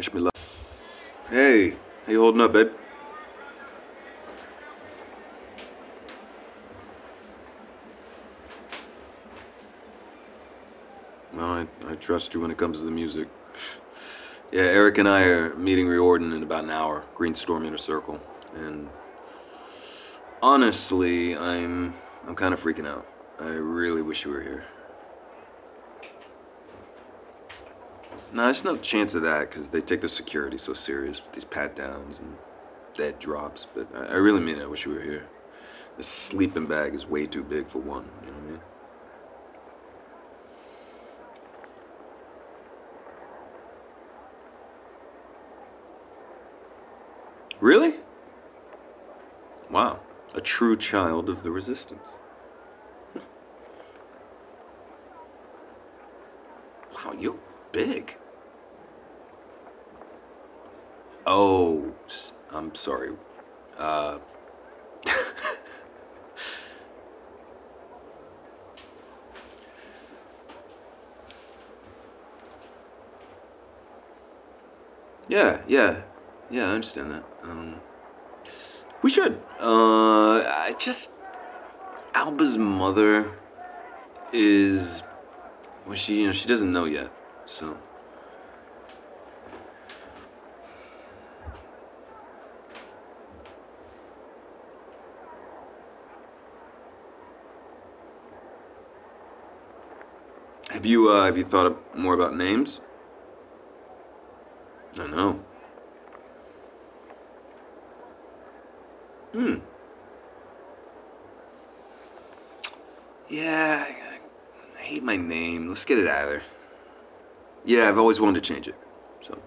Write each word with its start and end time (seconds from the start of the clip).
Wish 0.00 0.14
me 0.14 0.20
luck. 0.20 0.34
Hey, 1.28 1.72
how 2.06 2.12
you 2.12 2.20
holding 2.20 2.40
up, 2.40 2.54
babe? 2.54 2.70
Well, 11.34 11.44
I, 11.44 11.66
I 11.86 11.96
trust 11.96 12.32
you 12.32 12.40
when 12.40 12.50
it 12.50 12.56
comes 12.56 12.78
to 12.78 12.86
the 12.86 12.90
music. 12.90 13.28
Yeah, 14.50 14.62
Eric 14.62 14.96
and 14.96 15.06
I 15.06 15.24
are 15.24 15.54
meeting 15.56 15.86
Riordan 15.86 16.32
in 16.32 16.42
about 16.42 16.64
an 16.64 16.70
hour, 16.70 17.04
Greenstorm 17.14 17.66
Inner 17.66 17.76
Circle, 17.76 18.18
and 18.54 18.88
honestly, 20.40 21.36
I'm 21.36 21.92
I'm 22.26 22.34
kind 22.34 22.54
of 22.54 22.62
freaking 22.62 22.86
out. 22.86 23.06
I 23.38 23.48
really 23.48 24.00
wish 24.00 24.24
you 24.24 24.30
were 24.30 24.40
here. 24.40 24.64
No, 28.32 28.44
there's 28.44 28.64
no 28.64 28.76
chance 28.76 29.14
of 29.14 29.22
that 29.22 29.50
because 29.50 29.70
they 29.70 29.80
take 29.80 30.02
the 30.02 30.08
security 30.08 30.56
so 30.56 30.72
serious 30.72 31.20
with 31.22 31.32
these 31.32 31.44
pat 31.44 31.74
downs 31.74 32.18
and 32.20 32.36
dead 32.96 33.18
drops. 33.18 33.66
But 33.74 33.88
I, 33.94 34.06
I 34.06 34.14
really 34.16 34.40
mean 34.40 34.58
it. 34.58 34.62
I 34.62 34.66
wish 34.66 34.86
you 34.86 34.92
were 34.92 35.00
here. 35.00 35.26
The 35.96 36.02
sleeping 36.04 36.66
bag 36.66 36.94
is 36.94 37.06
way 37.06 37.26
too 37.26 37.42
big 37.42 37.66
for 37.66 37.80
one. 37.80 38.08
You 38.22 38.28
know 38.28 38.34
what 38.34 38.44
I 38.44 38.50
mean? 38.50 38.60
Really? 47.60 47.94
Wow. 49.70 50.00
A 50.34 50.40
true 50.40 50.76
child 50.76 51.28
of 51.28 51.42
the 51.42 51.50
resistance. 51.50 52.06
Wow, 56.94 57.14
you're 57.18 57.34
big. 57.72 58.16
Oh, 61.26 61.92
I'm 62.50 62.74
sorry. 62.74 63.10
Uh. 63.78 64.18
yeah, 75.28 75.60
yeah, 75.68 76.02
yeah. 76.50 76.70
I 76.70 76.74
understand 76.74 77.12
that. 77.12 77.24
Um, 77.42 77.80
we 79.02 79.10
should. 79.10 79.40
Uh, 79.58 80.40
I 80.40 80.74
just 80.78 81.10
Alba's 82.14 82.58
mother 82.58 83.30
is 84.32 85.02
well, 85.86 85.94
she 85.94 86.20
you 86.20 86.26
know 86.26 86.32
she 86.32 86.46
doesn't 86.48 86.72
know 86.72 86.84
yet, 86.84 87.10
so. 87.50 87.76
Have 100.70 100.86
you 100.86 101.10
uh, 101.10 101.24
have 101.24 101.36
you 101.36 101.44
thought 101.44 101.76
more 101.96 102.14
about 102.14 102.36
names? 102.36 102.80
I 104.98 105.06
know. 105.08 105.40
Hmm. 109.32 109.56
Yeah, 113.28 113.86
I 114.78 114.82
hate 114.82 115.02
my 115.02 115.16
name. 115.16 115.68
Let's 115.68 115.84
get 115.84 115.98
it 115.98 116.06
out 116.08 116.24
of 116.24 116.30
there. 116.30 116.42
Yeah, 117.64 117.88
I've 117.88 117.98
always 117.98 118.20
wanted 118.20 118.42
to 118.42 118.54
change 118.54 118.68
it. 118.68 118.74
So. 119.20 119.38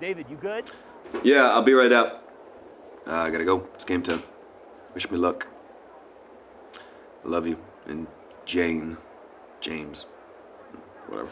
David, 0.00 0.26
you 0.30 0.36
good? 0.36 0.64
Yeah, 1.22 1.50
I'll 1.50 1.62
be 1.62 1.74
right 1.74 1.92
out. 1.92 2.22
Uh, 3.06 3.16
I 3.16 3.30
gotta 3.30 3.44
go. 3.44 3.66
It's 3.74 3.84
game 3.84 4.02
time. 4.02 4.22
Wish 4.94 5.10
me 5.10 5.18
luck. 5.18 5.46
I 7.24 7.28
love 7.28 7.46
you. 7.46 7.58
And 7.86 8.06
Jane. 8.46 8.96
James. 9.60 10.06
Whatever. 11.08 11.28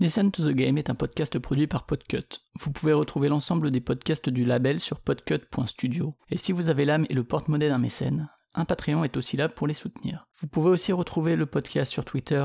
Listen 0.00 0.30
to 0.32 0.42
the 0.42 0.54
Game 0.54 0.78
est 0.78 0.90
un 0.90 0.94
podcast 0.94 1.38
produit 1.38 1.66
par 1.66 1.84
Podcut. 1.84 2.40
Vous 2.58 2.72
pouvez 2.72 2.94
retrouver 2.94 3.28
l'ensemble 3.28 3.70
des 3.70 3.80
podcasts 3.80 4.30
du 4.30 4.44
label 4.44 4.80
sur 4.80 5.00
podcut.studio. 5.00 6.14
Et 6.30 6.38
si 6.38 6.52
vous 6.52 6.70
avez 6.70 6.84
l'âme 6.84 7.06
et 7.10 7.14
le 7.14 7.24
porte-monnaie 7.24 7.68
d'un 7.68 7.78
mécène, 7.78 8.30
un 8.54 8.64
Patreon 8.64 9.04
est 9.04 9.16
aussi 9.16 9.36
là 9.36 9.48
pour 9.48 9.66
les 9.66 9.74
soutenir. 9.74 10.26
Vous 10.40 10.48
pouvez 10.48 10.70
aussi 10.70 10.92
retrouver 10.92 11.36
le 11.36 11.46
podcast 11.46 11.92
sur 11.92 12.04
Twitter, 12.04 12.44